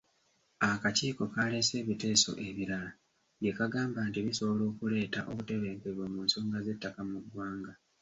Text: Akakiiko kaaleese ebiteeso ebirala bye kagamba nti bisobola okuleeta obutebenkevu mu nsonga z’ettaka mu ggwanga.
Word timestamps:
Akakiiko 0.69 1.23
kaaleese 1.33 1.73
ebiteeso 1.81 2.31
ebirala 2.47 2.91
bye 3.39 3.51
kagamba 3.57 3.99
nti 4.07 4.19
bisobola 4.27 4.63
okuleeta 4.71 5.19
obutebenkevu 5.31 6.03
mu 6.13 6.19
nsonga 6.25 6.57
z’ettaka 6.65 7.01
mu 7.09 7.17
ggwanga. 7.23 7.73